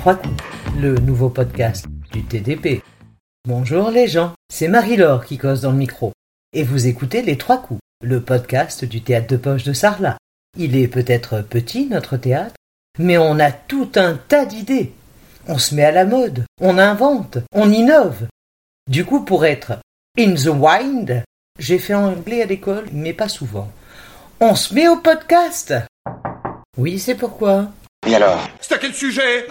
[0.00, 0.42] trois coups,
[0.78, 2.82] le nouveau podcast du TDP.
[3.46, 6.14] Bonjour les gens, c'est Marie-Laure qui cause dans le micro.
[6.54, 10.16] Et vous écoutez Les Trois Coups, le podcast du théâtre de poche de Sarlat.
[10.56, 12.54] Il est peut-être petit, notre théâtre,
[12.98, 14.94] mais on a tout un tas d'idées.
[15.46, 18.26] On se met à la mode, on invente, on innove.
[18.88, 19.80] Du coup, pour être
[20.18, 21.22] in the wind,
[21.58, 23.70] j'ai fait anglais à l'école, mais pas souvent.
[24.40, 25.74] On se met au podcast.
[26.78, 27.70] Oui, c'est pourquoi.
[28.06, 28.48] Et alors?
[28.62, 29.46] C'est à quel sujet?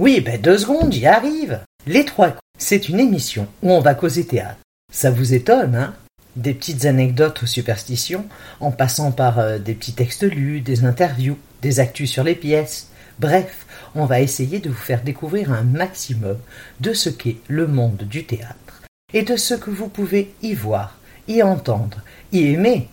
[0.00, 1.60] Oui, ben deux secondes, j'y arrive.
[1.86, 4.62] Les trois coups, c'est une émission où on va causer théâtre.
[4.90, 5.94] Ça vous étonne, hein?
[6.36, 8.24] Des petites anecdotes aux superstitions,
[8.60, 12.88] en passant par euh, des petits textes lus, des interviews, des actus sur les pièces.
[13.18, 16.38] Bref, on va essayer de vous faire découvrir un maximum
[16.80, 18.80] de ce qu'est le monde du théâtre
[19.12, 20.96] et de ce que vous pouvez y voir,
[21.28, 22.00] y entendre,
[22.32, 22.88] y aimer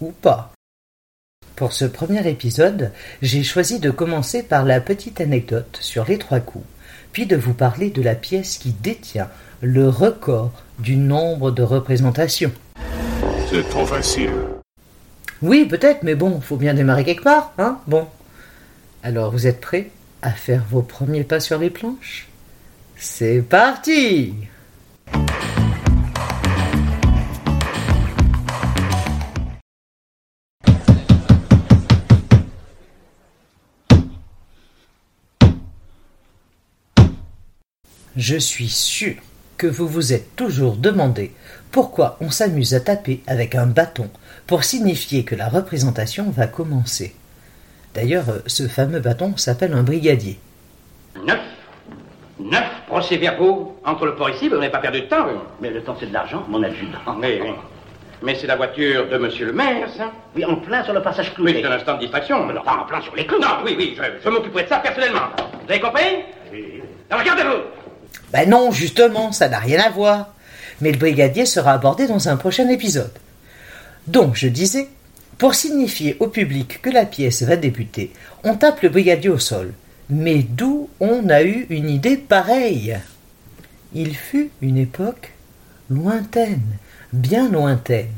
[0.00, 0.52] ou pas.
[1.56, 6.40] Pour ce premier épisode, j'ai choisi de commencer par la petite anecdote sur les trois
[6.40, 6.64] coups,
[7.12, 9.28] puis de vous parler de la pièce qui détient
[9.60, 12.52] le record du nombre de représentations.
[13.50, 14.32] C'est trop facile.
[15.42, 18.06] Oui, peut-être, mais bon, faut bien démarrer quelque part, hein Bon.
[19.02, 19.90] Alors, vous êtes prêts
[20.22, 22.28] à faire vos premiers pas sur les planches?
[22.96, 24.34] C'est parti
[38.16, 39.14] Je suis sûr
[39.56, 41.32] que vous vous êtes toujours demandé
[41.70, 44.10] pourquoi on s'amuse à taper avec un bâton
[44.46, 47.14] pour signifier que la représentation va commencer.
[47.94, 50.38] D'ailleurs, euh, ce fameux bâton s'appelle un brigadier.
[51.24, 51.40] Neuf.
[52.40, 55.24] Neuf procès-verbaux entre le port ici, vous n'avez pas perdu de temps.
[55.26, 55.38] vous.
[55.60, 56.98] Mais le temps c'est de l'argent, mon adjudant.
[57.20, 57.40] Mais,
[58.22, 61.28] mais c'est la voiture de monsieur le maire, ça Oui, en plein sur le passage
[61.38, 61.60] Oui, cloué.
[61.62, 62.44] c'est un instant de distraction.
[62.46, 63.38] Mais non, pas en plein sur les clous.
[63.40, 65.28] Non, oui, oui, je, je m'occuperai de ça personnellement.
[65.64, 66.02] Vous avez compris?
[67.10, 67.62] Alors regardez-vous
[68.32, 70.34] Ben non, justement, ça n'a rien à voir.
[70.80, 73.12] Mais le brigadier sera abordé dans un prochain épisode.
[74.06, 74.88] Donc, je disais,
[75.38, 79.72] pour signifier au public que la pièce va débuter, on tape le brigadier au sol.
[80.10, 82.98] Mais d'où on a eu une idée pareille?
[83.94, 85.32] Il fut une époque
[85.90, 86.78] lointaine,
[87.12, 88.08] bien lointaine,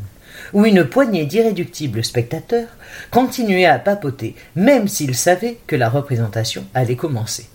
[0.52, 2.68] où une poignée d'irréductibles spectateurs
[3.10, 7.46] continuait à papoter, même s'ils savaient que la représentation allait commencer.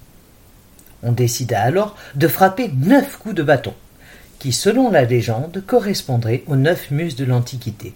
[1.04, 3.74] On décida alors de frapper neuf coups de bâton,
[4.40, 7.94] qui, selon la légende, correspondraient aux neuf muses de l'Antiquité,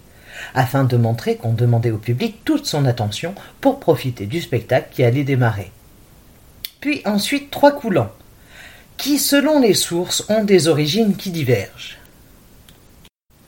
[0.54, 5.04] afin de montrer qu'on demandait au public toute son attention pour profiter du spectacle qui
[5.04, 5.70] allait démarrer.
[6.80, 8.12] Puis ensuite trois coups lents,
[8.96, 11.98] qui, selon les sources, ont des origines qui divergent.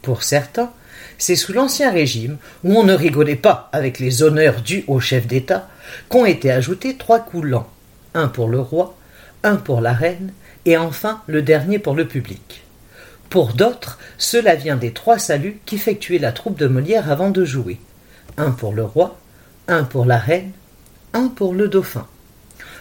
[0.03, 0.71] Pour certains,
[1.19, 5.27] c'est sous l'Ancien Régime, où on ne rigolait pas avec les honneurs dus au chef
[5.27, 5.69] d'État,
[6.09, 7.69] qu'ont été ajoutés trois coups lents,
[8.15, 8.97] un pour le roi,
[9.43, 10.33] un pour la reine,
[10.65, 12.65] et enfin le dernier pour le public.
[13.31, 17.79] Pour d'autres, cela vient des trois saluts qu'effectuait la troupe de Molière avant de jouer.
[18.37, 19.19] Un pour le roi,
[19.69, 20.53] un pour la reine,
[21.13, 22.07] un pour le dauphin.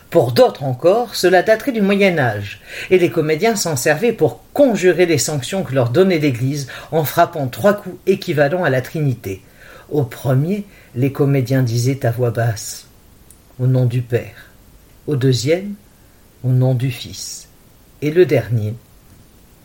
[0.09, 5.05] Pour d'autres encore, cela daterait du Moyen Âge, et les comédiens s'en servaient pour conjurer
[5.05, 9.41] les sanctions que leur donnait l'Église en frappant trois coups équivalents à la Trinité.
[9.89, 10.65] Au premier,
[10.95, 12.87] les comédiens disaient à voix basse
[13.59, 14.51] Au nom du Père.
[15.07, 15.75] Au deuxième,
[16.45, 17.47] Au nom du Fils.
[18.03, 18.75] Et le dernier,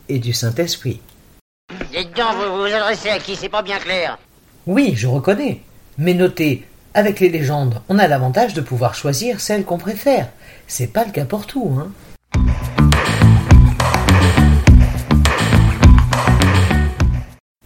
[0.09, 0.99] et du Saint-Esprit.
[1.91, 3.35] Dites donc, vous vous adressez à qui?
[3.35, 4.17] C'est pas bien clair.
[4.65, 5.61] Oui, je reconnais.
[5.99, 6.65] Mais notez,
[6.95, 10.29] avec les légendes, on a l'avantage de pouvoir choisir celle qu'on préfère.
[10.65, 11.91] C'est pas le cas pour tout, hein.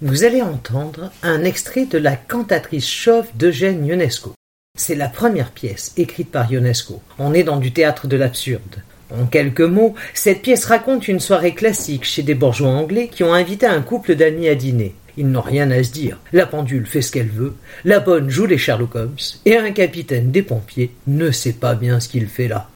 [0.02, 4.34] Vous allez entendre un extrait de La cantatrice chauve d'Eugène Ionesco.
[4.78, 7.02] C'est la première pièce écrite par Ionesco.
[7.18, 8.84] On est dans du théâtre de l'absurde.
[9.12, 13.34] En quelques mots, cette pièce raconte une soirée classique chez des bourgeois anglais qui ont
[13.34, 14.96] invité un couple d'amis à dîner.
[15.18, 16.20] Ils n'ont rien à se dire.
[16.34, 17.54] La pendule fait ce qu'elle veut,
[17.86, 19.16] la bonne joue les Sherlock Holmes,
[19.46, 22.70] et un capitaine des pompiers ne sait pas bien ce qu'il fait là.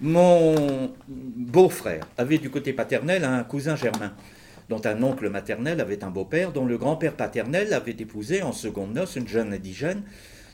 [0.00, 4.12] Mon beau-frère avait du côté paternel un cousin germain,
[4.68, 8.94] dont un oncle maternel avait un beau-père, dont le grand-père paternel avait épousé en seconde
[8.94, 10.02] noces une jeune indigène,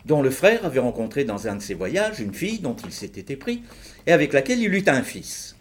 [0.07, 3.33] dont le frère avait rencontré dans un de ses voyages une fille dont il s'était
[3.33, 3.63] épris,
[4.07, 5.57] et avec laquelle il eut un fils,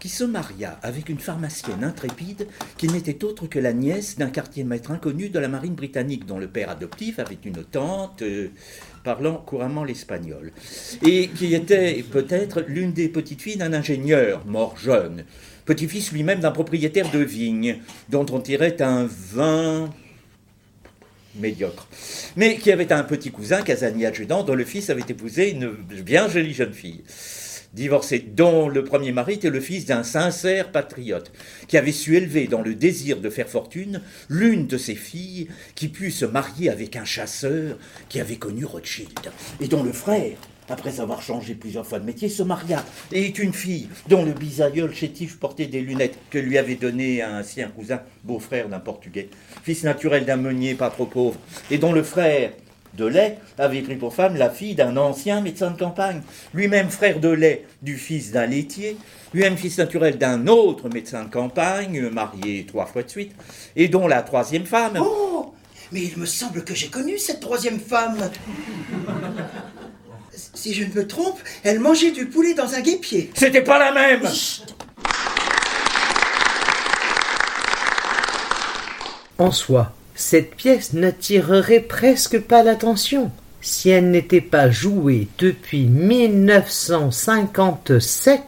[0.00, 2.48] qui se maria avec une pharmacienne intrépide
[2.78, 6.48] qui n'était autre que la nièce d'un quartier-maître inconnu de la marine britannique, dont le
[6.48, 8.48] père adoptif avait une tante euh,
[9.04, 10.52] parlant couramment l'espagnol,
[11.06, 15.24] et qui était peut-être l'une des petites filles d'un ingénieur mort jeune,
[15.66, 19.90] petit-fils lui-même d'un propriétaire de vigne, dont on tirait un vin
[21.36, 21.88] médiocre.
[22.36, 26.28] Mais qui avait un petit cousin, Casani adjudant, dont le fils avait épousé une bien
[26.28, 27.02] jolie jeune fille
[27.72, 31.32] divorcé, dont le premier mari était le fils d'un sincère patriote,
[31.68, 35.88] qui avait su élever dans le désir de faire fortune l'une de ses filles qui
[35.88, 37.78] put se marier avec un chasseur
[38.08, 39.30] qui avait connu Rothschild,
[39.60, 40.36] et dont le frère,
[40.70, 44.32] après avoir changé plusieurs fois de métier, se maria, et est une fille dont le
[44.32, 49.28] bisaïeul chétif portait des lunettes que lui avait donné un ancien cousin, beau-frère d'un Portugais,
[49.62, 51.38] fils naturel d'un meunier pas trop pauvre,
[51.70, 52.50] et dont le frère,
[52.94, 56.22] de lait avait pris pour femme la fille d'un ancien médecin de campagne,
[56.54, 58.96] lui-même frère de lait du fils d'un laitier,
[59.32, 63.32] lui-même fils naturel d'un autre médecin de campagne, marié trois fois de suite,
[63.76, 64.98] et dont la troisième femme.
[65.00, 65.54] Oh
[65.92, 68.30] Mais il me semble que j'ai connu cette troisième femme.
[70.60, 73.30] Si je ne me trompe, elle mangeait du poulet dans un guépier.
[73.34, 74.20] C'était pas la même
[79.38, 88.42] En soi, cette pièce n'attirerait presque pas l'attention si elle n'était pas jouée depuis 1957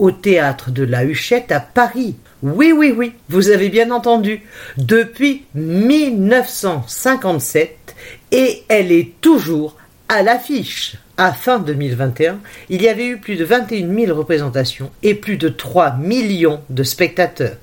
[0.00, 2.16] au théâtre de la Huchette à Paris.
[2.42, 4.42] Oui, oui, oui, vous avez bien entendu.
[4.76, 7.94] Depuis 1957
[8.32, 9.76] et elle est toujours
[10.08, 10.96] à l'affiche.
[11.16, 12.40] À fin 2021,
[12.70, 16.82] il y avait eu plus de 21 000 représentations et plus de 3 millions de
[16.82, 17.56] spectateurs.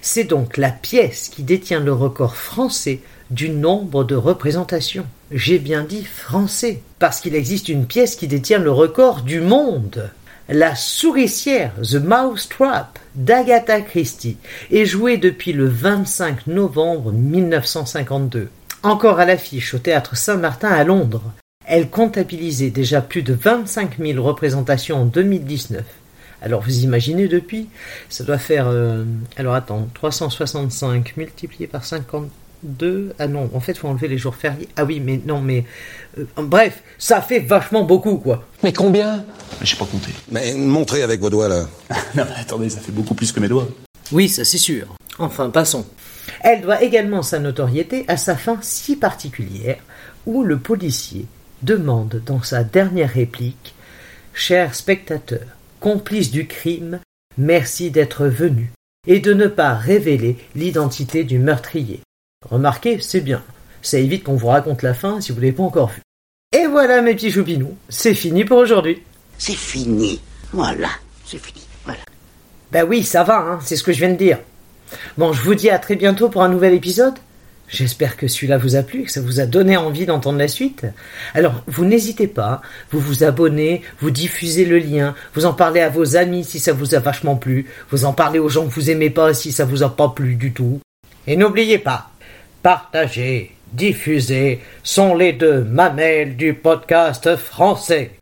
[0.00, 5.04] C'est donc la pièce qui détient le record français du nombre de représentations.
[5.30, 10.10] J'ai bien dit français, parce qu'il existe une pièce qui détient le record du monde.
[10.48, 14.38] La souricière, The Mouse Trap, d'Agatha Christie,
[14.70, 18.48] est jouée depuis le 25 novembre 1952.
[18.82, 21.32] Encore à l'affiche au théâtre Saint-Martin à Londres.
[21.66, 25.82] Elle comptabilisait déjà plus de 25 000 représentations en 2019.
[26.42, 27.68] Alors vous imaginez depuis,
[28.10, 29.04] ça doit faire, euh,
[29.38, 34.34] alors attends, 365 multiplié par 52, ah non, en fait il faut enlever les jours
[34.34, 35.64] fériés, ah oui, mais non, mais,
[36.18, 38.44] euh, bref, ça fait vachement beaucoup, quoi.
[38.62, 39.24] Mais combien?
[39.62, 40.10] J'ai pas compté.
[40.30, 41.66] Mais montrez avec vos doigts là.
[42.14, 43.68] non, mais attendez, ça fait beaucoup plus que mes doigts.
[44.12, 44.94] Oui, ça c'est sûr.
[45.18, 45.86] Enfin, passons.
[46.42, 49.78] Elle doit également sa notoriété à sa fin si particulière,
[50.26, 51.24] où le policier
[51.64, 53.74] demande dans sa dernière réplique
[54.32, 55.46] Cher spectateur,
[55.78, 56.98] complice du crime,
[57.38, 58.72] merci d'être venu
[59.06, 62.00] et de ne pas révéler l'identité du meurtrier.
[62.50, 63.44] Remarquez, c'est bien.
[63.80, 66.00] Ça évite qu'on vous raconte la fin si vous l'avez pas encore vu.
[66.52, 69.02] Et voilà mes petits choupinous, c'est fini pour aujourd'hui.
[69.38, 70.20] C'est fini.
[70.52, 70.88] Voilà,
[71.24, 71.62] c'est fini.
[71.84, 72.00] Voilà.
[72.72, 74.38] Ben oui, ça va, hein, c'est ce que je viens de dire.
[75.16, 77.14] Bon, je vous dis à très bientôt pour un nouvel épisode.
[77.68, 80.86] J'espère que celui-là vous a plu, que ça vous a donné envie d'entendre la suite.
[81.34, 85.88] Alors, vous n'hésitez pas, vous vous abonnez, vous diffusez le lien, vous en parlez à
[85.88, 88.90] vos amis si ça vous a vachement plu, vous en parlez aux gens que vous
[88.90, 90.80] aimez pas si ça vous a pas plu du tout.
[91.26, 92.10] Et n'oubliez pas,
[92.62, 98.12] partager, diffuser sont les deux mamelles du podcast français.